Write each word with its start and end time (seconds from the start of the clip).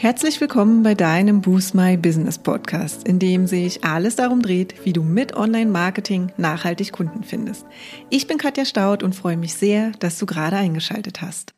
Herzlich 0.00 0.40
willkommen 0.40 0.84
bei 0.84 0.94
deinem 0.94 1.40
Boost 1.40 1.74
My 1.74 1.96
Business 1.96 2.38
Podcast, 2.38 3.08
in 3.08 3.18
dem 3.18 3.48
sich 3.48 3.82
alles 3.82 4.14
darum 4.14 4.42
dreht, 4.42 4.84
wie 4.84 4.92
du 4.92 5.02
mit 5.02 5.34
Online-Marketing 5.34 6.30
nachhaltig 6.36 6.92
Kunden 6.92 7.24
findest. 7.24 7.66
Ich 8.08 8.28
bin 8.28 8.38
Katja 8.38 8.64
Staud 8.64 9.02
und 9.02 9.16
freue 9.16 9.36
mich 9.36 9.54
sehr, 9.54 9.90
dass 9.98 10.16
du 10.16 10.24
gerade 10.24 10.54
eingeschaltet 10.54 11.20
hast. 11.20 11.52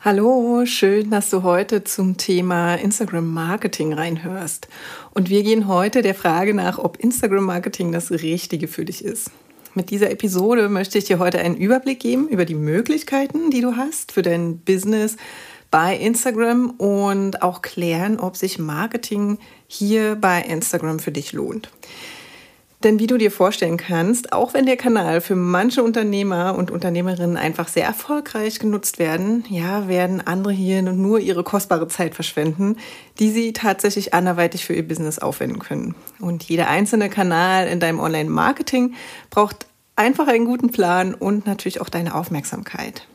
Hallo, 0.00 0.66
schön, 0.66 1.08
dass 1.10 1.30
du 1.30 1.44
heute 1.44 1.84
zum 1.84 2.16
Thema 2.16 2.74
Instagram 2.74 3.32
Marketing 3.32 3.92
reinhörst. 3.92 4.66
Und 5.14 5.30
wir 5.30 5.44
gehen 5.44 5.68
heute 5.68 6.02
der 6.02 6.16
Frage 6.16 6.52
nach, 6.52 6.78
ob 6.78 6.98
Instagram 6.98 7.44
Marketing 7.44 7.92
das 7.92 8.10
Richtige 8.10 8.66
für 8.66 8.84
dich 8.84 9.04
ist. 9.04 9.30
Mit 9.74 9.90
dieser 9.90 10.10
Episode 10.10 10.68
möchte 10.68 10.98
ich 10.98 11.04
dir 11.04 11.20
heute 11.20 11.38
einen 11.38 11.56
Überblick 11.56 12.00
geben 12.00 12.26
über 12.26 12.44
die 12.44 12.56
Möglichkeiten, 12.56 13.52
die 13.52 13.60
du 13.60 13.76
hast 13.76 14.10
für 14.10 14.22
dein 14.22 14.58
Business, 14.58 15.16
bei 15.72 15.96
Instagram 15.96 16.70
und 16.70 17.42
auch 17.42 17.62
klären, 17.62 18.20
ob 18.20 18.36
sich 18.36 18.60
Marketing 18.60 19.38
hier 19.66 20.16
bei 20.16 20.42
Instagram 20.42 21.00
für 21.00 21.10
dich 21.10 21.32
lohnt. 21.32 21.70
Denn 22.84 22.98
wie 22.98 23.06
du 23.06 23.16
dir 23.16 23.30
vorstellen 23.30 23.78
kannst, 23.78 24.32
auch 24.32 24.54
wenn 24.54 24.66
der 24.66 24.76
Kanal 24.76 25.20
für 25.20 25.36
manche 25.36 25.82
Unternehmer 25.82 26.56
und 26.58 26.70
Unternehmerinnen 26.70 27.36
einfach 27.36 27.68
sehr 27.68 27.86
erfolgreich 27.86 28.58
genutzt 28.58 28.98
werden, 28.98 29.44
ja, 29.48 29.88
werden 29.88 30.20
andere 30.20 30.52
hier 30.52 30.82
nur 30.82 31.20
ihre 31.20 31.42
kostbare 31.42 31.88
Zeit 31.88 32.14
verschwenden, 32.14 32.76
die 33.18 33.30
sie 33.30 33.52
tatsächlich 33.52 34.12
anderweitig 34.12 34.66
für 34.66 34.74
ihr 34.74 34.86
Business 34.86 35.20
aufwenden 35.20 35.60
können. 35.60 35.94
Und 36.20 36.42
jeder 36.44 36.68
einzelne 36.68 37.08
Kanal 37.08 37.66
in 37.68 37.80
deinem 37.80 38.00
Online-Marketing 38.00 38.94
braucht 39.30 39.66
einfach 39.96 40.26
einen 40.26 40.44
guten 40.44 40.70
Plan 40.70 41.14
und 41.14 41.46
natürlich 41.46 41.80
auch 41.80 41.88
deine 41.88 42.14
Aufmerksamkeit. 42.14 43.06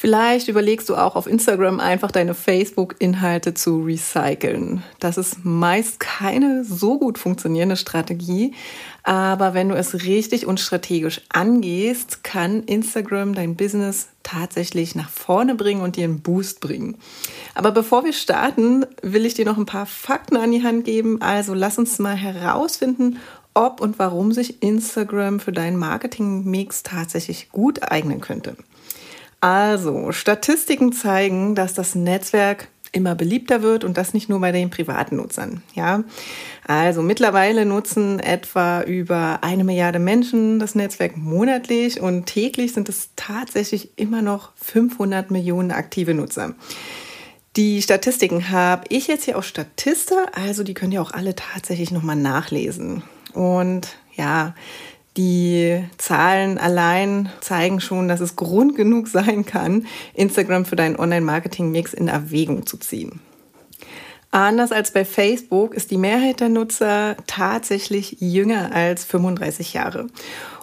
Vielleicht 0.00 0.46
überlegst 0.46 0.88
du 0.88 0.94
auch 0.94 1.16
auf 1.16 1.26
Instagram 1.26 1.80
einfach 1.80 2.12
deine 2.12 2.34
Facebook-Inhalte 2.34 3.54
zu 3.54 3.82
recyceln. 3.82 4.84
Das 5.00 5.18
ist 5.18 5.44
meist 5.44 5.98
keine 5.98 6.62
so 6.62 7.00
gut 7.00 7.18
funktionierende 7.18 7.76
Strategie, 7.76 8.54
aber 9.02 9.54
wenn 9.54 9.70
du 9.70 9.74
es 9.74 10.04
richtig 10.04 10.46
und 10.46 10.60
strategisch 10.60 11.22
angehst, 11.30 12.22
kann 12.22 12.62
Instagram 12.62 13.34
dein 13.34 13.56
Business 13.56 14.06
tatsächlich 14.22 14.94
nach 14.94 15.10
vorne 15.10 15.56
bringen 15.56 15.80
und 15.80 15.96
dir 15.96 16.04
einen 16.04 16.20
Boost 16.20 16.60
bringen. 16.60 16.96
Aber 17.56 17.72
bevor 17.72 18.04
wir 18.04 18.12
starten, 18.12 18.86
will 19.02 19.26
ich 19.26 19.34
dir 19.34 19.46
noch 19.46 19.58
ein 19.58 19.66
paar 19.66 19.86
Fakten 19.86 20.36
an 20.36 20.52
die 20.52 20.62
Hand 20.62 20.84
geben. 20.84 21.20
Also 21.22 21.54
lass 21.54 21.76
uns 21.76 21.98
mal 21.98 22.14
herausfinden, 22.14 23.18
ob 23.52 23.80
und 23.80 23.98
warum 23.98 24.30
sich 24.30 24.62
Instagram 24.62 25.40
für 25.40 25.50
deinen 25.50 25.76
Marketing-Mix 25.76 26.84
tatsächlich 26.84 27.48
gut 27.50 27.82
eignen 27.82 28.20
könnte. 28.20 28.56
Also, 29.40 30.12
Statistiken 30.12 30.92
zeigen, 30.92 31.54
dass 31.54 31.74
das 31.74 31.94
Netzwerk 31.94 32.68
immer 32.92 33.14
beliebter 33.14 33.62
wird 33.62 33.84
und 33.84 33.96
das 33.96 34.14
nicht 34.14 34.28
nur 34.28 34.40
bei 34.40 34.52
den 34.52 34.70
privaten 34.70 35.16
Nutzern. 35.16 35.62
Ja, 35.74 36.04
also 36.66 37.02
mittlerweile 37.02 37.64
nutzen 37.64 38.18
etwa 38.18 38.82
über 38.82 39.40
eine 39.42 39.64
Milliarde 39.64 39.98
Menschen 39.98 40.58
das 40.58 40.74
Netzwerk 40.74 41.16
monatlich 41.16 42.00
und 42.00 42.26
täglich 42.26 42.72
sind 42.72 42.88
es 42.88 43.10
tatsächlich 43.16 43.90
immer 43.96 44.22
noch 44.22 44.52
500 44.56 45.30
Millionen 45.30 45.70
aktive 45.70 46.14
Nutzer. 46.14 46.54
Die 47.56 47.82
Statistiken 47.82 48.50
habe 48.50 48.84
ich 48.88 49.08
jetzt 49.08 49.24
hier 49.24 49.36
aus 49.36 49.46
Statista, 49.46 50.26
also 50.32 50.62
die 50.62 50.74
könnt 50.74 50.94
ihr 50.94 51.02
auch 51.02 51.12
alle 51.12 51.34
tatsächlich 51.34 51.90
nochmal 51.90 52.16
nachlesen. 52.16 53.02
Und 53.34 53.96
ja, 54.14 54.54
die 55.18 55.84
Zahlen 55.98 56.56
allein 56.56 57.28
zeigen 57.40 57.80
schon, 57.80 58.08
dass 58.08 58.20
es 58.20 58.36
Grund 58.36 58.76
genug 58.76 59.08
sein 59.08 59.44
kann, 59.44 59.86
Instagram 60.14 60.64
für 60.64 60.76
deinen 60.76 60.96
Online-Marketing-Mix 60.96 61.92
in 61.92 62.08
Erwägung 62.08 62.64
zu 62.64 62.78
ziehen. 62.78 63.20
Anders 64.30 64.72
als 64.72 64.92
bei 64.92 65.04
Facebook 65.04 65.74
ist 65.74 65.90
die 65.90 65.96
Mehrheit 65.96 66.40
der 66.40 66.50
Nutzer 66.50 67.16
tatsächlich 67.26 68.18
jünger 68.20 68.72
als 68.72 69.04
35 69.04 69.72
Jahre. 69.72 70.06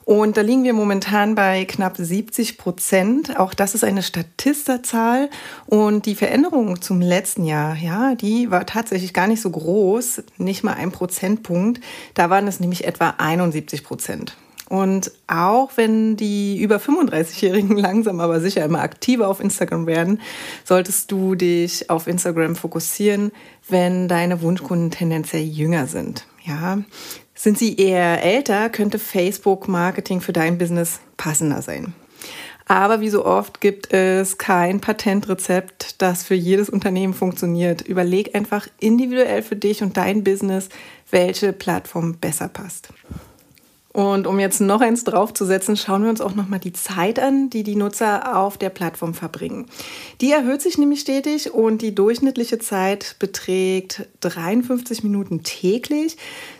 Und 0.06 0.38
da 0.38 0.42
liegen 0.42 0.64
wir 0.64 0.74
momentan 0.74 1.34
bei 1.34 1.66
knapp 1.66 1.98
70 1.98 2.60
Prozent. 2.60 3.40
Auch 3.40 3.56
das 3.56 3.74
ist 3.74 3.84
eine 3.84 4.04
Statista-Zahl. 4.04 5.32
Und 5.66 6.06
die 6.06 6.14
Veränderung 6.14 6.80
zum 6.80 7.02
letzten 7.02 7.44
Jahr, 7.44 7.76
ja, 7.76 8.14
die 8.14 8.52
war 8.52 8.68
tatsächlich 8.68 9.16
gar 9.16 9.26
nicht 9.26 9.42
so 9.42 9.50
groß, 9.50 10.22
nicht 10.38 10.64
mal 10.64 10.76
ein 10.76 10.92
Prozentpunkt. 10.92 11.82
Da 12.14 12.30
waren 12.30 12.48
es 12.48 12.60
nämlich 12.60 12.86
etwa 12.86 13.16
71 13.18 13.84
Prozent. 13.84 14.38
Und 14.70 15.12
auch 15.28 15.72
wenn 15.76 16.18
die 16.18 16.60
über 16.60 16.78
35-Jährigen 16.78 17.78
langsam 17.78 18.20
aber 18.20 18.42
sicher 18.42 18.66
immer 18.66 18.82
aktiver 18.82 19.28
auf 19.28 19.40
Instagram 19.40 19.86
werden, 19.86 20.22
solltest 20.64 21.12
du 21.12 21.36
dich 21.36 21.90
auf 21.90 22.08
Instagram 22.08 22.56
fokussieren, 22.56 23.32
wenn 23.70 24.08
deine 24.08 24.42
Wunschkunden 24.42 24.92
tendenziell 24.92 25.44
jünger 25.44 25.88
sind. 25.88 26.26
Ja, 26.44 26.80
sind 27.34 27.58
sie 27.58 27.76
eher 27.76 28.24
älter, 28.24 28.70
könnte 28.70 29.00
Facebook-Marketing 29.00 30.22
für 30.22 30.34
dein 30.34 30.58
Business 30.58 31.00
passender 31.18 31.62
sein. 31.62 31.94
Aber 32.68 33.00
wie 33.00 33.10
so 33.10 33.26
oft 33.26 33.62
gibt 33.62 33.94
es 33.94 34.40
kein 34.40 34.82
Patentrezept, 34.82 36.02
das 36.02 36.24
für 36.24 36.34
jedes 36.34 36.70
Unternehmen 36.70 37.14
funktioniert. 37.14 37.82
Überleg 37.82 38.34
einfach 38.34 38.68
individuell 38.80 39.44
für 39.44 39.56
dich 39.56 39.84
und 39.84 39.98
dein 39.98 40.24
Business, 40.24 40.70
welche 41.12 41.54
Plattform 41.54 42.16
besser 42.16 42.48
passt. 42.48 42.90
Und 43.96 44.28
um 44.28 44.42
jetzt 44.42 44.60
noch 44.60 44.82
eins 44.82 45.06
draufzusetzen, 45.06 45.78
schauen 45.78 46.04
wir 46.04 46.10
uns 46.10 46.20
auch 46.20 46.36
nochmal 46.36 46.60
die 46.60 46.74
Zeit 46.74 47.18
an, 47.18 47.50
die 47.50 47.64
die 47.64 47.78
Nutzer 47.78 48.38
auf 48.38 48.58
der 48.58 48.70
Plattform 48.70 49.14
verbringen. 49.14 49.68
Die 50.20 50.34
erhöht 50.34 50.62
sich 50.62 50.78
nämlich 50.78 51.00
stetig 51.00 51.54
und 51.54 51.82
die 51.82 51.96
durchschnittliche 51.96 52.60
Zeit 52.60 53.16
beträgt 53.20 54.06
53 54.20 55.02
Minuten 55.04 55.44
täglich. 55.44 56.18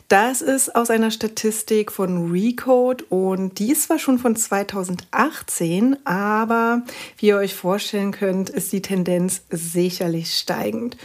Das 0.08 0.42
ist 0.42 0.78
aus 0.78 0.90
einer 0.90 1.12
Statistik 1.12 1.92
von 1.92 2.32
Recode 2.32 3.04
und 3.10 3.60
die 3.60 3.74
ist 3.74 3.84
zwar 3.84 4.00
schon 4.00 4.18
von 4.18 4.38
2018, 4.38 5.98
aber 6.06 6.84
wie 7.18 7.28
ihr 7.28 7.38
euch 7.38 7.54
vorstellen 7.54 8.14
könnt, 8.14 8.50
ist 8.50 8.72
die 8.72 8.82
Tendenz 8.82 9.42
sicherlich 9.50 10.36
steigend. 10.36 10.96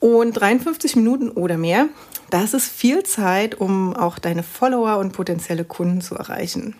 Und 0.00 0.32
53 0.32 0.96
Minuten 0.96 1.30
oder 1.30 1.56
mehr 1.56 1.88
das 2.30 2.54
ist 2.54 2.68
viel 2.68 3.02
Zeit, 3.02 3.60
um 3.60 3.94
auch 3.94 4.18
deine 4.18 4.42
Follower 4.42 4.98
und 4.98 5.12
potenzielle 5.12 5.64
Kunden 5.64 6.00
zu 6.00 6.14
erreichen. 6.14 6.76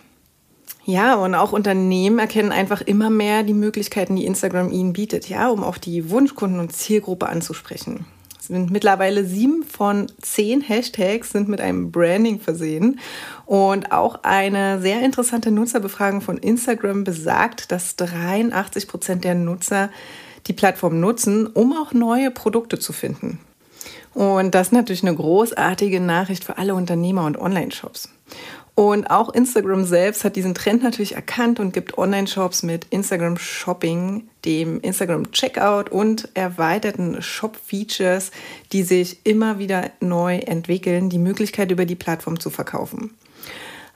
Ja, 0.85 1.15
und 1.15 1.35
auch 1.35 1.51
Unternehmen 1.51 2.17
erkennen 2.17 2.51
einfach 2.51 2.81
immer 2.81 3.09
mehr 3.09 3.43
die 3.43 3.53
Möglichkeiten, 3.53 4.15
die 4.15 4.25
Instagram 4.25 4.71
ihnen 4.71 4.93
bietet, 4.93 5.29
ja, 5.29 5.49
um 5.49 5.63
auch 5.63 5.77
die 5.77 6.09
Wunschkunden 6.09 6.59
und 6.59 6.73
Zielgruppe 6.73 7.29
anzusprechen. 7.29 8.05
Es 8.39 8.47
sind 8.47 8.71
mittlerweile 8.71 9.23
sieben 9.23 9.63
von 9.63 10.07
zehn 10.21 10.61
Hashtags 10.61 11.31
sind 11.31 11.47
mit 11.47 11.61
einem 11.61 11.91
Branding 11.91 12.39
versehen. 12.39 12.99
Und 13.45 13.91
auch 13.91 14.23
eine 14.23 14.81
sehr 14.81 15.03
interessante 15.03 15.51
Nutzerbefragung 15.51 16.21
von 16.21 16.37
Instagram 16.37 17.03
besagt, 17.03 17.71
dass 17.71 17.95
83 17.97 18.87
Prozent 18.87 19.23
der 19.23 19.35
Nutzer 19.35 19.91
die 20.47 20.53
Plattform 20.53 20.99
nutzen, 20.99 21.47
um 21.47 21.73
auch 21.73 21.93
neue 21.93 22.31
Produkte 22.31 22.79
zu 22.79 22.93
finden. 22.93 23.39
Und 24.13 24.53
das 24.55 24.67
ist 24.67 24.73
natürlich 24.73 25.03
eine 25.03 25.15
großartige 25.15 25.99
Nachricht 25.99 26.43
für 26.43 26.57
alle 26.57 26.75
Unternehmer 26.75 27.25
und 27.25 27.37
Online-Shops. 27.37 28.09
Und 28.73 29.11
auch 29.11 29.33
Instagram 29.33 29.83
selbst 29.83 30.23
hat 30.23 30.35
diesen 30.35 30.53
Trend 30.53 30.81
natürlich 30.81 31.15
erkannt 31.15 31.59
und 31.59 31.73
gibt 31.73 31.97
Online-Shops 31.97 32.63
mit 32.63 32.85
Instagram 32.89 33.37
Shopping, 33.37 34.29
dem 34.45 34.79
Instagram 34.79 35.31
Checkout 35.31 35.89
und 35.91 36.29
erweiterten 36.33 37.21
Shop-Features, 37.21 38.31
die 38.71 38.83
sich 38.83 39.25
immer 39.25 39.59
wieder 39.59 39.91
neu 39.99 40.37
entwickeln, 40.37 41.09
die 41.09 41.19
Möglichkeit 41.19 41.69
über 41.71 41.85
die 41.85 41.95
Plattform 41.95 42.39
zu 42.39 42.49
verkaufen. 42.49 43.13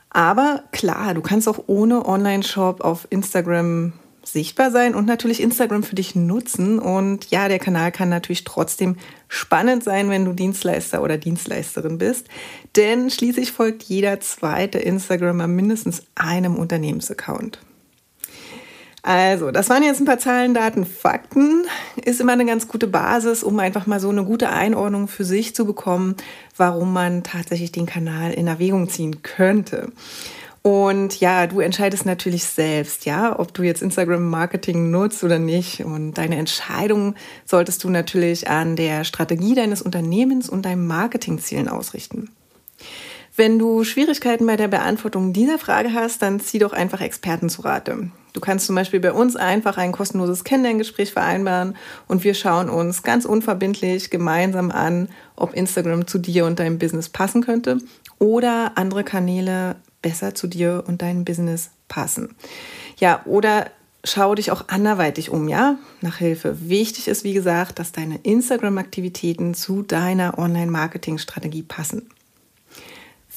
Aber 0.09 0.63
klar, 0.71 1.13
du 1.13 1.21
kannst 1.21 1.47
auch 1.47 1.63
ohne 1.67 2.05
Online-Shop 2.05 2.81
auf 2.81 3.07
Instagram 3.09 3.93
sichtbar 4.27 4.71
sein 4.71 4.95
und 4.95 5.05
natürlich 5.05 5.41
Instagram 5.41 5.83
für 5.83 5.95
dich 5.95 6.15
nutzen. 6.15 6.79
Und 6.79 7.29
ja, 7.31 7.47
der 7.47 7.59
Kanal 7.59 7.91
kann 7.91 8.09
natürlich 8.09 8.43
trotzdem 8.43 8.97
spannend 9.27 9.83
sein, 9.83 10.09
wenn 10.09 10.25
du 10.25 10.33
Dienstleister 10.33 11.01
oder 11.01 11.17
Dienstleisterin 11.17 11.97
bist. 11.97 12.27
Denn 12.75 13.09
schließlich 13.09 13.51
folgt 13.51 13.83
jeder 13.83 14.19
zweite 14.19 14.79
Instagrammer 14.79 15.47
mindestens 15.47 16.03
einem 16.15 16.55
Unternehmensaccount. 16.55 17.59
Also, 19.07 19.51
das 19.51 19.69
waren 19.69 19.83
jetzt 19.83 20.01
ein 20.01 20.05
paar 20.05 20.17
Zahlen, 20.17 20.55
Daten, 20.55 20.83
Fakten. 20.83 21.65
Ist 22.03 22.19
immer 22.19 22.33
eine 22.33 22.45
ganz 22.45 22.67
gute 22.67 22.87
Basis, 22.87 23.43
um 23.43 23.59
einfach 23.59 23.85
mal 23.85 23.99
so 23.99 24.09
eine 24.09 24.25
gute 24.25 24.49
Einordnung 24.49 25.07
für 25.07 25.23
sich 25.23 25.53
zu 25.53 25.65
bekommen, 25.67 26.15
warum 26.57 26.91
man 26.91 27.21
tatsächlich 27.21 27.71
den 27.71 27.85
Kanal 27.85 28.33
in 28.33 28.47
Erwägung 28.47 28.89
ziehen 28.89 29.21
könnte. 29.21 29.91
Und 30.65 31.19
ja, 31.19 31.45
du 31.45 31.59
entscheidest 31.59 32.07
natürlich 32.07 32.43
selbst, 32.43 33.05
ja, 33.05 33.37
ob 33.37 33.53
du 33.53 33.61
jetzt 33.61 33.83
Instagram 33.83 34.27
Marketing 34.27 34.89
nutzt 34.89 35.23
oder 35.23 35.37
nicht. 35.37 35.85
Und 35.85 36.15
deine 36.15 36.37
Entscheidung 36.37 37.13
solltest 37.45 37.83
du 37.83 37.89
natürlich 37.91 38.49
an 38.49 38.75
der 38.75 39.03
Strategie 39.03 39.53
deines 39.53 39.83
Unternehmens 39.83 40.49
und 40.49 40.65
deinen 40.65 40.87
Marketingzielen 40.87 41.67
ausrichten. 41.67 42.31
Wenn 43.35 43.59
du 43.59 43.83
Schwierigkeiten 43.83 44.47
bei 44.47 44.55
der 44.55 44.67
Beantwortung 44.67 45.33
dieser 45.33 45.59
Frage 45.59 45.93
hast, 45.93 46.23
dann 46.23 46.39
zieh 46.39 46.57
doch 46.57 46.73
einfach 46.73 46.99
Experten 46.99 47.47
zu 47.47 47.61
Rate. 47.61 48.09
Du 48.33 48.39
kannst 48.39 48.65
zum 48.65 48.73
Beispiel 48.73 48.99
bei 48.99 49.13
uns 49.13 49.35
einfach 49.35 49.77
ein 49.77 49.91
kostenloses 49.91 50.43
Kennenlerngespräch 50.43 51.13
vereinbaren 51.13 51.75
und 52.07 52.23
wir 52.23 52.33
schauen 52.33 52.71
uns 52.71 53.03
ganz 53.03 53.25
unverbindlich 53.25 54.09
gemeinsam 54.09 54.71
an, 54.71 55.09
ob 55.35 55.53
Instagram 55.53 56.07
zu 56.07 56.17
dir 56.17 56.47
und 56.47 56.57
deinem 56.57 56.79
Business 56.79 57.09
passen 57.09 57.43
könnte 57.43 57.77
oder 58.17 58.71
andere 58.75 59.03
Kanäle 59.03 59.75
besser 60.05 60.35
zu 60.35 60.45
dir 60.45 60.83
und 60.85 61.01
deinem 61.01 61.25
Business 61.25 61.71
passen. 61.87 62.35
Ja, 62.99 63.25
oder 63.25 63.71
schau 64.03 64.35
dich 64.35 64.51
auch 64.51 64.67
anderweitig 64.67 65.31
um, 65.31 65.47
ja, 65.47 65.79
nach 66.01 66.17
Hilfe. 66.17 66.69
Wichtig 66.69 67.07
ist, 67.07 67.23
wie 67.23 67.33
gesagt, 67.33 67.79
dass 67.79 67.91
deine 67.91 68.19
Instagram-Aktivitäten 68.21 69.55
zu 69.55 69.81
deiner 69.81 70.37
Online-Marketing-Strategie 70.37 71.63
passen. 71.63 72.07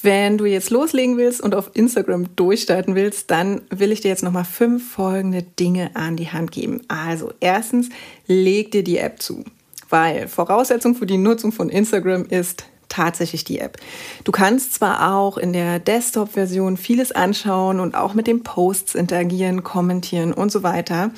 Wenn 0.02 0.36
du 0.36 0.44
jetzt 0.44 0.68
loslegen 0.68 1.16
willst 1.16 1.40
und 1.40 1.54
auf 1.54 1.70
Instagram 1.72 2.36
durchstarten 2.36 2.94
willst, 2.94 3.30
dann 3.30 3.62
will 3.70 3.90
ich 3.90 4.02
dir 4.02 4.08
jetzt 4.08 4.22
nochmal 4.22 4.44
fünf 4.44 4.92
folgende 4.92 5.42
Dinge 5.42 5.96
an 5.96 6.16
die 6.16 6.28
Hand 6.28 6.52
geben. 6.52 6.82
Also 6.88 7.32
erstens, 7.40 7.88
leg 8.26 8.70
dir 8.72 8.84
die 8.84 8.98
App 8.98 9.22
zu, 9.22 9.42
weil 9.88 10.28
Voraussetzung 10.28 10.94
für 10.94 11.06
die 11.06 11.16
Nutzung 11.16 11.50
von 11.50 11.70
Instagram 11.70 12.26
ist 12.26 12.66
tatsächlich 12.88 13.44
die 13.44 13.58
App. 13.58 13.78
Du 14.24 14.32
kannst 14.32 14.74
zwar 14.74 15.14
auch 15.14 15.38
in 15.38 15.52
der 15.52 15.78
Desktop-Version 15.78 16.76
vieles 16.76 17.12
anschauen 17.12 17.80
und 17.80 17.94
auch 17.94 18.14
mit 18.14 18.26
den 18.26 18.42
Posts 18.42 18.94
interagieren, 18.94 19.62
kommentieren 19.62 20.32
und 20.32 20.50
so 20.50 20.62
weiter, 20.62 21.10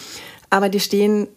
aber 0.51 0.69
die 0.69 0.81
stehen 0.81 1.29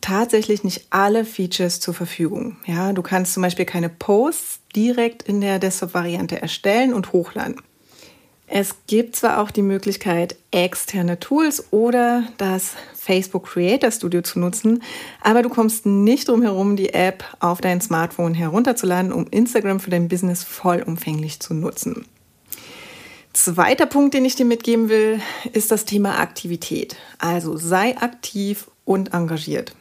tatsächlich 0.00 0.64
nicht 0.64 0.86
alle 0.90 1.24
Features 1.24 1.80
zur 1.80 1.94
Verfügung. 1.94 2.56
Ja, 2.66 2.92
du 2.92 3.02
kannst 3.02 3.34
zum 3.34 3.42
Beispiel 3.42 3.64
keine 3.64 3.88
Posts 3.88 4.60
direkt 4.74 5.22
in 5.22 5.40
der 5.40 5.58
Desktop-Variante 5.58 6.40
erstellen 6.40 6.92
und 6.92 7.12
hochladen. 7.12 7.56
Es 8.50 8.76
gibt 8.86 9.14
zwar 9.14 9.40
auch 9.40 9.50
die 9.50 9.62
Möglichkeit, 9.62 10.36
externe 10.50 11.20
Tools 11.20 11.70
oder 11.70 12.24
das 12.38 12.72
Facebook 12.94 13.44
Creator 13.44 13.90
Studio 13.90 14.22
zu 14.22 14.38
nutzen, 14.38 14.82
aber 15.20 15.42
du 15.42 15.50
kommst 15.50 15.84
nicht 15.84 16.28
drum 16.28 16.40
herum, 16.40 16.74
die 16.74 16.94
App 16.94 17.24
auf 17.40 17.60
dein 17.60 17.82
Smartphone 17.82 18.32
herunterzuladen, 18.32 19.12
um 19.12 19.26
Instagram 19.30 19.80
für 19.80 19.90
dein 19.90 20.08
Business 20.08 20.44
vollumfänglich 20.44 21.40
zu 21.40 21.52
nutzen. 21.52 22.06
Zweiter 23.34 23.86
Punkt, 23.86 24.14
den 24.14 24.24
ich 24.24 24.34
dir 24.34 24.46
mitgeben 24.46 24.88
will, 24.88 25.20
ist 25.52 25.70
das 25.70 25.84
Thema 25.84 26.18
Aktivität. 26.18 26.96
Also 27.18 27.56
sei 27.58 27.98
aktiv 27.98 28.70
und 28.86 29.12
engagiert. 29.12 29.74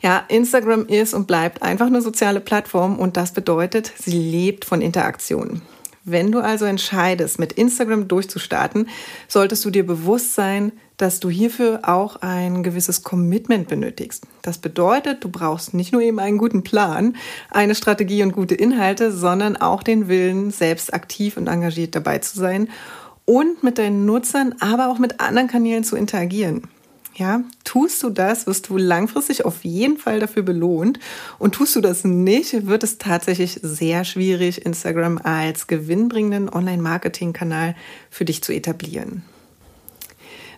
Ja, 0.00 0.24
Instagram 0.26 0.86
ist 0.86 1.14
und 1.14 1.28
bleibt 1.28 1.62
einfach 1.62 1.86
eine 1.86 2.02
soziale 2.02 2.40
Plattform 2.40 2.98
und 2.98 3.16
das 3.16 3.32
bedeutet, 3.32 3.92
sie 3.96 4.18
lebt 4.18 4.64
von 4.64 4.82
Interaktion. 4.82 5.62
Wenn 6.04 6.32
du 6.32 6.40
also 6.40 6.64
entscheidest, 6.64 7.38
mit 7.38 7.52
Instagram 7.52 8.08
durchzustarten, 8.08 8.88
solltest 9.28 9.64
du 9.64 9.70
dir 9.70 9.86
bewusst 9.86 10.34
sein, 10.34 10.72
dass 10.96 11.20
du 11.20 11.30
hierfür 11.30 11.80
auch 11.82 12.16
ein 12.16 12.64
gewisses 12.64 13.04
Commitment 13.04 13.68
benötigst. 13.68 14.26
Das 14.42 14.58
bedeutet, 14.58 15.22
du 15.22 15.28
brauchst 15.28 15.74
nicht 15.74 15.92
nur 15.92 16.02
eben 16.02 16.18
einen 16.18 16.38
guten 16.38 16.64
Plan, 16.64 17.16
eine 17.50 17.76
Strategie 17.76 18.24
und 18.24 18.32
gute 18.32 18.56
Inhalte, 18.56 19.12
sondern 19.12 19.56
auch 19.56 19.84
den 19.84 20.08
Willen, 20.08 20.50
selbst 20.50 20.92
aktiv 20.92 21.36
und 21.36 21.46
engagiert 21.46 21.94
dabei 21.94 22.18
zu 22.18 22.36
sein 22.36 22.68
und 23.24 23.62
mit 23.62 23.78
deinen 23.78 24.04
Nutzern, 24.04 24.56
aber 24.58 24.88
auch 24.88 24.98
mit 24.98 25.20
anderen 25.20 25.48
Kanälen 25.48 25.84
zu 25.84 25.96
interagieren. 25.96 26.68
Ja, 27.14 27.42
tust 27.64 28.02
du 28.02 28.08
das, 28.08 28.46
wirst 28.46 28.70
du 28.70 28.78
langfristig 28.78 29.44
auf 29.44 29.64
jeden 29.64 29.98
Fall 29.98 30.18
dafür 30.18 30.42
belohnt. 30.42 30.98
Und 31.38 31.54
tust 31.54 31.76
du 31.76 31.80
das 31.80 32.04
nicht, 32.04 32.66
wird 32.66 32.82
es 32.82 32.96
tatsächlich 32.96 33.60
sehr 33.62 34.04
schwierig, 34.04 34.64
Instagram 34.64 35.18
als 35.22 35.66
gewinnbringenden 35.66 36.48
Online-Marketing-Kanal 36.48 37.76
für 38.08 38.24
dich 38.24 38.42
zu 38.42 38.52
etablieren. 38.52 39.22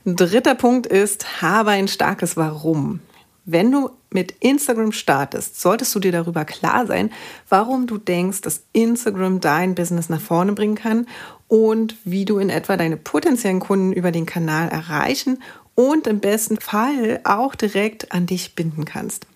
Dritter 0.04 0.54
Punkt 0.54 0.86
ist, 0.86 1.42
habe 1.42 1.70
ein 1.70 1.88
starkes 1.88 2.36
Warum. 2.36 3.00
Wenn 3.46 3.72
du 3.72 3.90
mit 4.10 4.32
Instagram 4.40 4.92
startest, 4.92 5.60
solltest 5.60 5.94
du 5.94 5.98
dir 5.98 6.12
darüber 6.12 6.44
klar 6.44 6.86
sein, 6.86 7.10
warum 7.48 7.86
du 7.86 7.98
denkst, 7.98 8.42
dass 8.42 8.62
Instagram 8.72 9.40
dein 9.40 9.74
Business 9.74 10.08
nach 10.08 10.20
vorne 10.20 10.52
bringen 10.52 10.76
kann 10.76 11.06
und 11.48 11.96
wie 12.04 12.24
du 12.24 12.38
in 12.38 12.48
etwa 12.48 12.76
deine 12.76 12.96
potenziellen 12.96 13.60
Kunden 13.60 13.92
über 13.92 14.12
den 14.12 14.24
Kanal 14.24 14.68
erreichen 14.68 15.42
und 15.74 16.06
im 16.06 16.20
besten 16.20 16.58
Fall 16.58 17.20
auch 17.24 17.54
direkt 17.54 18.12
an 18.12 18.26
dich 18.26 18.54
binden 18.54 18.84
kannst. 18.84 19.26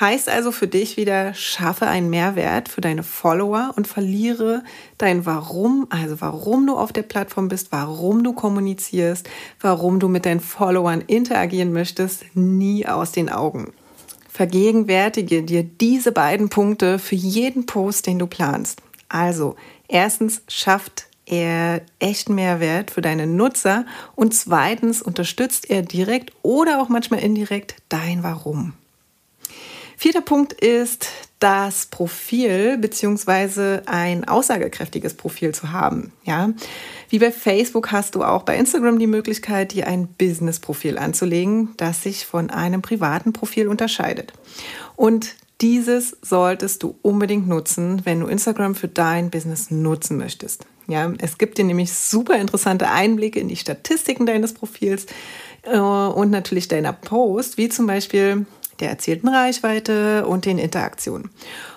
Heißt 0.00 0.28
also 0.28 0.52
für 0.52 0.68
dich 0.68 0.96
wieder, 0.96 1.34
schaffe 1.34 1.88
einen 1.88 2.08
Mehrwert 2.08 2.68
für 2.68 2.80
deine 2.80 3.02
Follower 3.02 3.72
und 3.74 3.88
verliere 3.88 4.62
dein 4.96 5.26
Warum, 5.26 5.88
also 5.90 6.20
warum 6.20 6.68
du 6.68 6.76
auf 6.76 6.92
der 6.92 7.02
Plattform 7.02 7.48
bist, 7.48 7.72
warum 7.72 8.22
du 8.22 8.32
kommunizierst, 8.32 9.28
warum 9.60 9.98
du 9.98 10.06
mit 10.06 10.24
deinen 10.24 10.38
Followern 10.38 11.00
interagieren 11.00 11.72
möchtest, 11.72 12.24
nie 12.34 12.86
aus 12.86 13.10
den 13.10 13.28
Augen. 13.28 13.72
Vergegenwärtige 14.30 15.42
dir 15.42 15.64
diese 15.64 16.12
beiden 16.12 16.48
Punkte 16.48 17.00
für 17.00 17.16
jeden 17.16 17.66
Post, 17.66 18.06
den 18.06 18.20
du 18.20 18.28
planst. 18.28 18.80
Also, 19.08 19.56
erstens, 19.88 20.42
schafft 20.46 21.07
er 21.28 21.82
echten 21.98 22.34
Mehrwert 22.34 22.90
für 22.90 23.02
deine 23.02 23.26
Nutzer 23.26 23.84
und 24.16 24.34
zweitens 24.34 25.02
unterstützt 25.02 25.70
er 25.70 25.82
direkt 25.82 26.32
oder 26.42 26.80
auch 26.80 26.88
manchmal 26.88 27.20
indirekt 27.20 27.76
dein 27.88 28.22
Warum. 28.22 28.72
Vierter 29.96 30.20
Punkt 30.20 30.52
ist 30.52 31.08
das 31.40 31.86
Profil 31.86 32.78
beziehungsweise 32.78 33.82
ein 33.86 34.26
aussagekräftiges 34.26 35.14
Profil 35.14 35.52
zu 35.52 35.72
haben. 35.72 36.12
Ja, 36.22 36.50
wie 37.08 37.18
bei 37.18 37.32
Facebook 37.32 37.90
hast 37.90 38.14
du 38.14 38.22
auch 38.22 38.44
bei 38.44 38.56
Instagram 38.56 39.00
die 39.00 39.08
Möglichkeit, 39.08 39.72
dir 39.72 39.88
ein 39.88 40.06
Business-Profil 40.06 40.98
anzulegen, 40.98 41.74
das 41.78 42.04
sich 42.04 42.26
von 42.26 42.50
einem 42.50 42.80
privaten 42.80 43.32
Profil 43.32 43.66
unterscheidet. 43.66 44.32
Und 44.94 45.34
dieses 45.60 46.16
solltest 46.22 46.84
du 46.84 46.96
unbedingt 47.02 47.48
nutzen, 47.48 48.02
wenn 48.04 48.20
du 48.20 48.28
Instagram 48.28 48.76
für 48.76 48.88
dein 48.88 49.30
Business 49.30 49.72
nutzen 49.72 50.16
möchtest. 50.16 50.64
Ja, 50.88 51.12
es 51.18 51.36
gibt 51.36 51.58
dir 51.58 51.64
nämlich 51.64 51.92
super 51.92 52.36
interessante 52.36 52.90
Einblicke 52.90 53.38
in 53.38 53.48
die 53.48 53.56
Statistiken 53.56 54.24
deines 54.24 54.54
Profils 54.54 55.06
äh, 55.62 55.78
und 55.78 56.30
natürlich 56.30 56.66
deiner 56.66 56.94
Post, 56.94 57.58
wie 57.58 57.68
zum 57.68 57.86
Beispiel 57.86 58.46
der 58.80 58.90
erzielten 58.90 59.28
Reichweite 59.28 60.26
und 60.26 60.46
den 60.46 60.58
Interaktionen. 60.58 61.30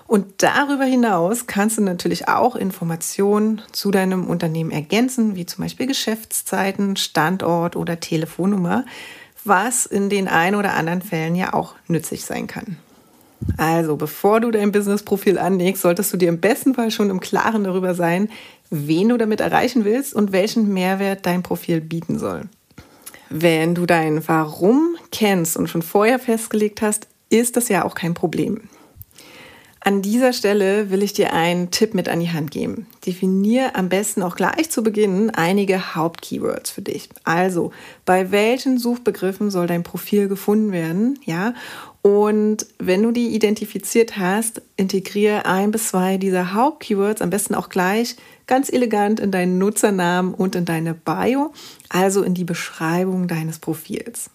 Und 0.08 0.44
darüber 0.44 0.86
hinaus 0.86 1.46
kannst 1.46 1.78
du 1.78 1.82
natürlich 1.82 2.30
auch 2.30 2.56
Informationen 2.56 3.62
zu 3.74 3.92
deinem 3.92 4.28
Unternehmen 4.28 4.72
ergänzen, 4.72 5.36
wie 5.36 5.46
zum 5.46 5.64
Beispiel 5.64 5.88
Geschäftszeiten, 5.88 6.96
Standort 6.96 7.76
oder 7.76 8.00
Telefonnummer, 8.00 8.86
was 9.44 9.86
in 9.86 10.10
den 10.10 10.28
ein 10.28 10.56
oder 10.56 10.74
anderen 10.74 11.02
Fällen 11.02 11.36
ja 11.36 11.54
auch 11.54 11.76
nützlich 11.88 12.24
sein 12.24 12.48
kann. 12.48 12.78
Also, 13.58 13.96
bevor 13.96 14.40
du 14.40 14.52
dein 14.52 14.72
Business-Profil 14.72 15.40
anlegst, 15.40 15.82
solltest 15.82 16.14
du 16.14 16.18
dir 16.18 16.30
im 16.30 16.40
besten 16.40 16.76
Fall 16.76 16.92
schon 16.92 17.10
im 17.10 17.20
Klaren 17.20 17.64
darüber 17.64 17.96
sein, 17.96 18.30
wen 18.72 19.10
du 19.10 19.18
damit 19.18 19.42
erreichen 19.42 19.86
willst 19.86 20.16
und 20.16 20.32
welchen 20.32 20.74
Mehrwert 20.74 21.26
dein 21.28 21.44
Profil 21.44 21.82
bieten 21.82 22.18
soll. 22.18 22.44
Wenn 23.30 23.76
du 23.76 23.86
dein 23.86 24.28
Warum 24.28 24.96
kennst 25.12 25.56
und 25.56 25.70
schon 25.70 25.82
vorher 25.82 26.18
festgelegt 26.18 26.82
hast, 26.82 27.08
ist 27.30 27.56
das 27.56 27.70
ja 27.70 27.86
auch 27.86 27.96
kein 27.96 28.14
Problem. 28.14 28.62
An 29.84 30.04
dieser 30.04 30.32
Stelle 30.32 30.92
will 30.92 31.02
ich 31.02 31.14
dir 31.14 31.34
einen 31.34 31.72
Tipp 31.72 31.96
mit 31.96 32.08
an 32.08 32.20
die 32.20 32.30
Hand 32.30 32.52
geben. 32.52 32.86
Definier 33.06 33.76
am 33.76 33.90
besten 33.90 34.22
auch 34.22 34.36
gleich 34.36 34.70
zu 34.70 34.84
Beginn 34.84 35.32
einige 35.32 35.96
Hauptkeywords 35.96 36.70
für 36.70 36.84
dich. 36.84 37.10
Also, 37.24 37.72
bei 38.06 38.30
welchen 38.30 38.78
Suchbegriffen 38.78 39.50
soll 39.50 39.66
dein 39.66 39.82
Profil 39.82 40.28
gefunden 40.28 40.72
werden? 40.72 41.18
Ja, 41.26 41.56
und 42.02 42.66
wenn 42.80 43.04
du 43.04 43.12
die 43.12 43.36
identifiziert 43.36 44.18
hast, 44.18 44.62
integriere 44.76 45.46
ein 45.46 45.72
bis 45.72 45.90
zwei 45.90 46.18
dieser 46.18 46.54
Hauptkeywords 46.54 47.22
am 47.22 47.30
besten 47.30 47.54
auch 47.54 47.70
gleich 47.70 48.16
ganz 48.48 48.70
elegant 48.70 49.20
in 49.20 49.32
deinen 49.32 49.60
Nutzernamen 49.60 50.34
und 50.34 50.56
in 50.56 50.66
deine 50.66 50.96
Bio, 50.96 51.54
also 51.90 52.24
in 52.24 52.34
die 52.34 52.44
Beschreibung 52.44 53.28
deines 53.28 53.60
Profils. 53.60 54.32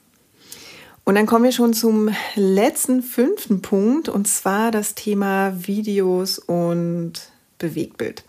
Und 1.05 1.17
dann 1.17 1.27
kommen 1.27 1.45
wir 1.45 1.53
schon 1.53 1.73
zum 1.73 2.11
letzten 2.35 3.03
fünften 3.03 3.63
Punkt 3.63 4.09
und 4.09 4.27
zwar 4.27 4.71
das 4.71 4.95
Thema 4.95 5.53
Videos 5.67 6.39
und 6.39 7.13
Bewegtbild. 7.59 8.25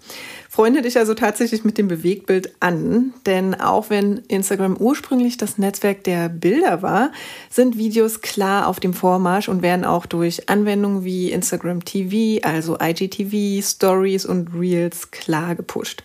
Freunde 0.57 0.81
dich 0.81 0.97
also 0.97 1.13
tatsächlich 1.13 1.63
mit 1.63 1.77
dem 1.77 1.87
Bewegtbild 1.87 2.51
an, 2.61 3.13
denn 3.27 3.53
auch 3.53 3.91
wenn 3.91 4.23
Instagram 4.27 4.75
ursprünglich 4.75 5.37
das 5.37 5.59
Netzwerk 5.59 6.03
der 6.03 6.29
Bilder 6.29 6.81
war, 6.81 7.11
sind 7.51 7.77
Videos 7.77 8.21
klar 8.21 8.65
auf 8.67 8.79
dem 8.79 8.95
Vormarsch 8.95 9.49
und 9.49 9.61
werden 9.61 9.85
auch 9.85 10.07
durch 10.07 10.49
Anwendungen 10.49 11.03
wie 11.03 11.29
Instagram 11.29 11.85
TV, 11.85 12.43
also 12.43 12.75
IGTV, 12.81 13.63
Stories 13.63 14.25
und 14.25 14.49
Reels 14.51 15.11
klar 15.11 15.53
gepusht. 15.53 16.03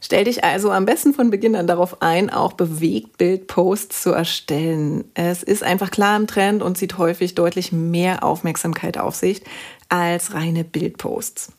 Stell 0.00 0.24
dich 0.24 0.42
also 0.42 0.70
am 0.70 0.86
besten 0.86 1.12
von 1.12 1.28
Beginn 1.28 1.54
an 1.54 1.66
darauf 1.66 2.00
ein, 2.00 2.30
auch 2.30 2.54
Bewegtbild-Posts 2.54 4.02
zu 4.02 4.12
erstellen. 4.12 5.04
Es 5.12 5.42
ist 5.42 5.62
einfach 5.62 5.90
klar 5.90 6.16
im 6.16 6.26
Trend 6.26 6.62
und 6.62 6.78
zieht 6.78 6.96
häufig 6.96 7.34
deutlich 7.34 7.72
mehr 7.72 8.24
Aufmerksamkeit 8.24 8.96
auf 8.96 9.16
sich 9.16 9.42
als 9.90 10.32
reine 10.32 10.64
Bildposts. 10.64 11.52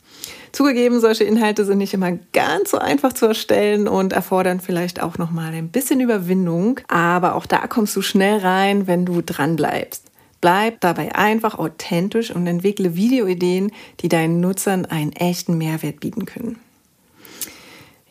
Zugegeben, 0.52 1.00
solche 1.00 1.24
Inhalte 1.24 1.66
sind 1.66 1.78
nicht 1.78 1.94
immer 1.94 2.14
ganz 2.34 2.72
so 2.72 2.78
einfach 2.78 3.14
zu 3.14 3.26
erstellen 3.26 3.88
und 3.88 4.14
erfordern 4.14 4.60
vielleicht 4.60 5.02
auch 5.02 5.18
noch 5.18 5.32
mal 5.32 5.54
ein 5.54 5.70
bisschen 5.70 6.00
Überwindung, 6.00 6.80
aber 6.88 7.36
auch 7.36 7.46
da 7.46 7.68
kommst 7.68 7.96
du 7.96 8.02
schnell 8.02 8.40
rein, 8.40 8.88
wenn 8.88 9.06
du 9.06 9.22
dran 9.22 9.56
bleibst. 9.56 10.04
Bleib 10.40 10.82
dabei 10.82 11.16
einfach 11.16 11.58
authentisch 11.58 12.32
und 12.32 12.46
entwickle 12.48 12.96
Videoideen, 12.96 13.72
die 14.00 14.10
deinen 14.10 14.40
Nutzern 14.40 14.86
einen 14.86 15.12
echten 15.14 15.58
Mehrwert 15.58 16.00
bieten 16.00 16.26
können. 16.26 16.60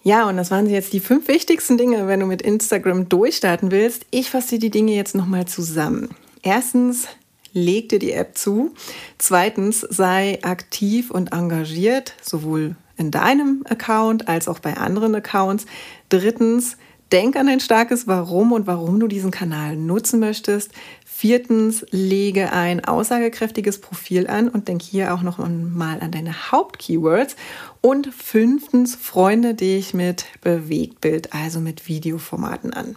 Ja, 0.03 0.29
und 0.29 0.37
das 0.37 0.53
waren 0.53 0.69
jetzt 0.69 0.93
die 0.93 1.01
fünf 1.01 1.27
wichtigsten 1.27 1.79
Dinge, 1.79 2.07
wenn 2.07 2.21
du 2.21 2.27
mit 2.27 2.43
Instagram 2.43 3.09
durchstarten 3.09 3.73
willst. 3.73 4.07
Ich 4.13 4.31
fasse 4.31 4.59
die 4.61 4.71
Dinge 4.71 4.93
jetzt 4.93 5.17
nochmal 5.17 5.47
zusammen. 5.47 6.11
Erstens, 6.43 7.09
leg 7.57 7.89
dir 7.89 7.99
die 7.99 8.13
App 8.13 8.37
zu. 8.37 8.75
Zweitens, 9.19 9.81
sei 9.81 10.39
aktiv 10.43 11.11
und 11.11 11.33
engagiert, 11.33 12.15
sowohl 12.23 12.77
in 12.97 13.11
deinem 13.11 13.65
Account 13.69 14.29
als 14.29 14.47
auch 14.47 14.59
bei 14.59 14.77
anderen 14.77 15.15
Accounts. 15.15 15.67
Drittens, 16.09 16.77
denk 17.13 17.37
an 17.37 17.49
ein 17.49 17.61
starkes 17.61 18.07
Warum 18.07 18.53
und 18.53 18.67
warum 18.67 19.01
du 19.01 19.09
diesen 19.09 19.31
Kanal 19.31 19.77
nutzen 19.77 20.21
möchtest. 20.21 20.71
Viertens, 21.05 21.87
lege 21.91 22.53
ein 22.53 22.85
aussagekräftiges 22.85 23.81
Profil 23.81 24.27
an 24.27 24.49
und 24.49 24.69
denk 24.69 24.83
hier 24.83 25.15
auch 25.15 25.23
noch 25.23 25.39
mal 25.39 26.01
an 26.01 26.11
deine 26.11 26.53
Hauptkeywords. 26.53 27.37
Und 27.81 28.09
fünftens, 28.09 28.97
freunde 28.97 29.55
dich 29.55 29.95
mit 29.95 30.27
Bewegtbild, 30.43 31.33
also 31.33 31.61
mit 31.61 31.89
Videoformaten 31.89 32.75
an. 32.75 32.97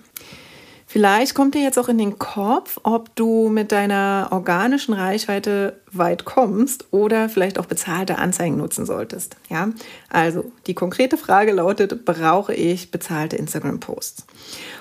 Vielleicht 0.91 1.35
kommt 1.35 1.53
dir 1.53 1.61
jetzt 1.61 1.77
auch 1.77 1.87
in 1.87 1.99
den 1.99 2.17
Kopf, 2.17 2.79
ob 2.81 3.15
du 3.15 3.49
mit 3.49 3.71
deiner 3.71 4.29
organischen 4.31 4.95
Reichweite 4.95 5.79
weit 5.91 6.25
kommst 6.25 6.85
oder 6.89 7.29
vielleicht 7.29 7.59
auch 7.59 7.67
bezahlte 7.67 8.17
Anzeigen 8.17 8.57
nutzen 8.57 8.87
solltest. 8.87 9.35
Ja, 9.51 9.69
also 10.09 10.51
die 10.65 10.73
konkrete 10.73 11.15
Frage 11.15 11.51
lautet: 11.51 12.05
Brauche 12.05 12.55
ich 12.55 12.89
bezahlte 12.89 13.35
Instagram-Posts? 13.35 14.25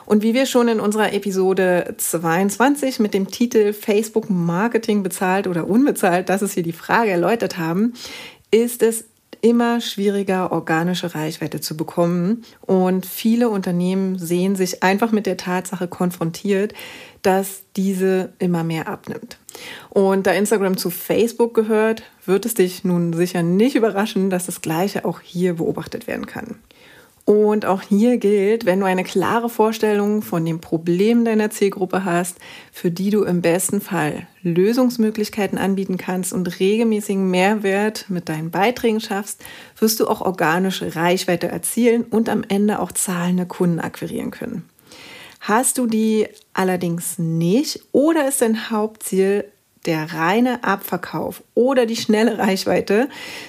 Und 0.06 0.22
wie 0.22 0.32
wir 0.32 0.46
schon 0.46 0.68
in 0.68 0.80
unserer 0.80 1.12
Episode 1.12 1.94
22 1.98 3.00
mit 3.00 3.12
dem 3.12 3.30
Titel 3.30 3.74
Facebook 3.74 4.30
Marketing 4.30 5.02
bezahlt 5.02 5.46
oder 5.46 5.68
unbezahlt, 5.68 6.30
das 6.30 6.40
ist 6.40 6.54
hier 6.54 6.62
die 6.62 6.72
Frage 6.72 7.10
erläutert 7.10 7.58
haben, 7.58 7.92
ist 8.50 8.82
es 8.82 9.04
immer 9.40 9.80
schwieriger, 9.80 10.52
organische 10.52 11.14
Reichweite 11.14 11.60
zu 11.60 11.76
bekommen. 11.76 12.44
Und 12.60 13.06
viele 13.06 13.48
Unternehmen 13.48 14.18
sehen 14.18 14.56
sich 14.56 14.82
einfach 14.82 15.12
mit 15.12 15.26
der 15.26 15.36
Tatsache 15.36 15.88
konfrontiert, 15.88 16.74
dass 17.22 17.62
diese 17.76 18.32
immer 18.38 18.64
mehr 18.64 18.88
abnimmt. 18.88 19.38
Und 19.90 20.26
da 20.26 20.32
Instagram 20.32 20.76
zu 20.76 20.90
Facebook 20.90 21.54
gehört, 21.54 22.02
wird 22.24 22.46
es 22.46 22.54
dich 22.54 22.84
nun 22.84 23.12
sicher 23.12 23.42
nicht 23.42 23.74
überraschen, 23.74 24.30
dass 24.30 24.46
das 24.46 24.60
Gleiche 24.60 25.04
auch 25.04 25.20
hier 25.20 25.54
beobachtet 25.54 26.06
werden 26.06 26.26
kann. 26.26 26.56
Und 27.28 27.66
auch 27.66 27.82
hier 27.82 28.16
gilt, 28.16 28.64
wenn 28.64 28.80
du 28.80 28.86
eine 28.86 29.04
klare 29.04 29.50
Vorstellung 29.50 30.22
von 30.22 30.46
dem 30.46 30.62
Problem 30.62 31.26
deiner 31.26 31.50
Zielgruppe 31.50 32.06
hast, 32.06 32.38
für 32.72 32.90
die 32.90 33.10
du 33.10 33.24
im 33.24 33.42
besten 33.42 33.82
Fall 33.82 34.26
Lösungsmöglichkeiten 34.42 35.58
anbieten 35.58 35.98
kannst 35.98 36.32
und 36.32 36.58
regelmäßigen 36.58 37.30
Mehrwert 37.30 38.06
mit 38.08 38.30
deinen 38.30 38.50
Beiträgen 38.50 39.00
schaffst, 39.00 39.44
wirst 39.78 40.00
du 40.00 40.06
auch 40.06 40.22
organische 40.22 40.96
Reichweite 40.96 41.48
erzielen 41.48 42.04
und 42.04 42.30
am 42.30 42.44
Ende 42.48 42.78
auch 42.78 42.92
zahlende 42.92 43.44
Kunden 43.44 43.78
akquirieren 43.78 44.30
können. 44.30 44.66
Hast 45.40 45.76
du 45.76 45.86
die 45.86 46.28
allerdings 46.54 47.18
nicht 47.18 47.82
oder 47.92 48.26
ist 48.26 48.40
dein 48.40 48.70
Hauptziel 48.70 49.44
der 49.86 50.12
reine 50.12 50.64
Abverkauf 50.64 51.42
oder 51.54 51.86
die 51.86 51.96
schnelle 51.96 52.38
Reichweite, 52.38 53.08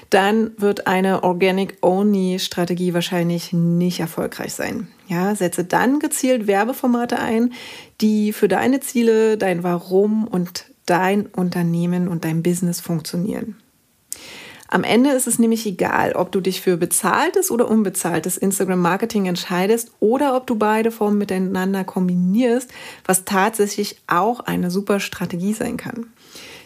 dann 0.09 0.51
wird 0.57 0.87
eine 0.87 1.23
Organic-Only-Strategie 1.23 2.93
wahrscheinlich 2.93 3.53
nicht 3.53 3.99
erfolgreich 3.99 4.53
sein. 4.53 4.87
Ja, 5.07 5.33
setze 5.35 5.63
dann 5.63 5.99
gezielt 5.99 6.47
Werbeformate 6.47 7.19
ein, 7.19 7.53
die 7.99 8.31
für 8.31 8.47
deine 8.47 8.79
Ziele, 8.79 9.37
dein 9.37 9.63
Warum 9.63 10.27
und 10.27 10.65
dein 10.85 11.25
Unternehmen 11.27 12.07
und 12.07 12.25
dein 12.25 12.43
Business 12.43 12.79
funktionieren. 12.79 13.55
Am 14.71 14.83
Ende 14.83 15.09
ist 15.09 15.25
es 15.25 15.39
nämlich 15.39 15.65
egal, 15.65 16.13
ob 16.13 16.31
du 16.31 16.41
dich 16.41 16.61
für 16.61 16.77
bezahltes 16.77 17.49
oder 17.49 17.67
unbezahltes 17.67 18.37
Instagram-Marketing 18.37 19.25
entscheidest 19.25 19.91
oder 19.99 20.35
ob 20.35 20.45
du 20.45 20.55
beide 20.55 20.91
Formen 20.91 21.17
miteinander 21.17 21.83
kombinierst, 21.83 22.71
was 23.03 23.25
tatsächlich 23.25 23.99
auch 24.05 24.41
eine 24.41 24.69
super 24.69 24.99
Strategie 24.99 25.53
sein 25.53 25.77
kann. 25.77 26.13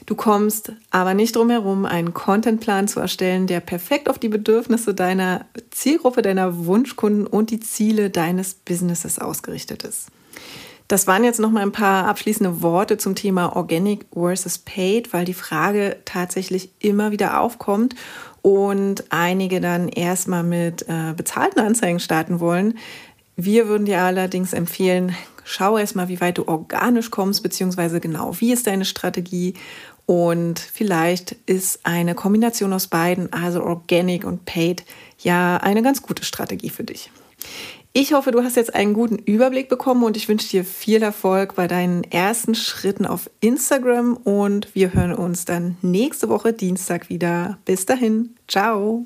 Du 0.05 0.15
kommst 0.15 0.73
aber 0.91 1.13
nicht 1.13 1.35
drum 1.35 1.49
herum, 1.49 1.85
einen 1.85 2.13
Contentplan 2.13 2.87
zu 2.87 2.99
erstellen, 2.99 3.47
der 3.47 3.61
perfekt 3.61 4.09
auf 4.09 4.19
die 4.19 4.29
Bedürfnisse 4.29 4.93
deiner 4.93 5.45
Zielgruppe, 5.71 6.21
deiner 6.21 6.65
Wunschkunden 6.65 7.25
und 7.25 7.51
die 7.51 7.59
Ziele 7.59 8.09
deines 8.09 8.53
Businesses 8.53 9.19
ausgerichtet 9.19 9.83
ist. 9.83 10.07
Das 10.89 11.07
waren 11.07 11.23
jetzt 11.23 11.39
noch 11.39 11.51
mal 11.51 11.61
ein 11.61 11.71
paar 11.71 12.07
abschließende 12.07 12.61
Worte 12.61 12.97
zum 12.97 13.15
Thema 13.15 13.55
Organic 13.55 14.05
versus 14.13 14.57
Paid, 14.57 15.13
weil 15.13 15.25
die 15.25 15.33
Frage 15.33 15.97
tatsächlich 16.03 16.71
immer 16.79 17.11
wieder 17.11 17.39
aufkommt 17.39 17.95
und 18.41 19.05
einige 19.09 19.61
dann 19.61 19.87
erstmal 19.87 20.43
mit 20.43 20.83
äh, 20.89 21.13
bezahlten 21.15 21.61
Anzeigen 21.61 22.01
starten 22.01 22.41
wollen. 22.41 22.77
Wir 23.37 23.67
würden 23.67 23.85
dir 23.85 24.01
allerdings 24.01 24.53
empfehlen, 24.53 25.15
schau 25.45 25.77
erstmal, 25.77 26.09
wie 26.09 26.21
weit 26.21 26.37
du 26.37 26.47
organisch 26.47 27.09
kommst, 27.09 27.41
beziehungsweise 27.41 27.99
genau, 27.99 28.39
wie 28.39 28.53
ist 28.53 28.67
deine 28.67 28.85
Strategie 28.85 29.55
und 30.05 30.59
vielleicht 30.59 31.33
ist 31.45 31.79
eine 31.83 32.15
Kombination 32.15 32.73
aus 32.73 32.87
beiden, 32.87 33.31
also 33.31 33.63
Organic 33.63 34.25
und 34.25 34.45
Paid, 34.45 34.83
ja 35.19 35.57
eine 35.57 35.81
ganz 35.81 36.01
gute 36.01 36.25
Strategie 36.25 36.69
für 36.69 36.83
dich. 36.83 37.11
Ich 37.95 38.13
hoffe, 38.13 38.31
du 38.31 38.43
hast 38.43 38.55
jetzt 38.55 38.73
einen 38.73 38.93
guten 38.93 39.19
Überblick 39.19 39.69
bekommen 39.69 40.03
und 40.03 40.17
ich 40.17 40.27
wünsche 40.27 40.49
dir 40.49 40.65
viel 40.65 41.03
Erfolg 41.03 41.53
bei 41.53 41.67
deinen 41.67 42.03
ersten 42.03 42.55
Schritten 42.55 43.05
auf 43.05 43.29
Instagram 43.39 44.17
und 44.17 44.73
wir 44.73 44.93
hören 44.93 45.13
uns 45.13 45.45
dann 45.45 45.77
nächste 45.83 46.27
Woche 46.27 46.53
Dienstag 46.53 47.09
wieder. 47.09 47.59
Bis 47.65 47.85
dahin, 47.85 48.35
ciao. 48.47 49.05